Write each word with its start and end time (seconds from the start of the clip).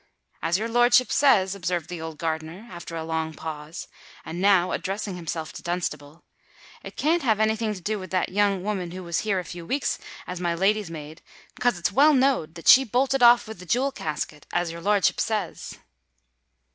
"As 0.41 0.57
your 0.57 0.67
lordship 0.67 1.11
says," 1.11 1.53
observed 1.53 1.87
the 1.87 2.01
old 2.01 2.17
gardener, 2.17 2.67
after 2.71 2.95
a 2.95 3.03
long 3.03 3.35
pause, 3.35 3.87
and 4.25 4.41
now 4.41 4.71
addressing 4.71 5.15
himself 5.15 5.53
to 5.53 5.61
Dunstable, 5.61 6.23
"it 6.81 6.97
can't 6.97 7.21
have 7.21 7.39
any 7.39 7.55
thing 7.55 7.75
to 7.75 7.81
do 7.81 7.99
with 7.99 8.09
that 8.09 8.29
young 8.29 8.65
o'oman 8.65 8.89
who 8.93 9.03
was 9.03 9.19
here 9.19 9.37
a 9.37 9.45
few 9.45 9.63
weeks 9.63 9.99
as 10.25 10.41
my 10.41 10.55
lady's 10.55 10.89
maid—'cos 10.89 11.77
it's 11.77 11.91
well 11.91 12.15
knowed 12.15 12.55
that 12.55 12.67
she 12.67 12.83
bolted 12.83 13.21
off 13.21 13.47
with 13.47 13.59
the 13.59 13.65
jewel 13.67 13.91
casket, 13.91 14.47
as 14.51 14.71
your 14.71 14.81
lordship 14.81 15.19
says." 15.19 15.77